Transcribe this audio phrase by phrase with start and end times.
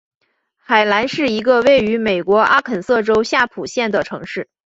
[0.57, 4.49] 海兰是一个位于美国阿肯色州夏普县的城市。